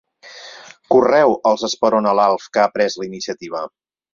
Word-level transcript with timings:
Correu! 0.95 1.35
—els 1.49 1.67
esperona 1.69 2.17
l'Alf, 2.21 2.49
que 2.57 2.65
ha 2.65 2.69
pres 2.79 2.99
la 3.03 3.09
iniciativa. 3.11 3.63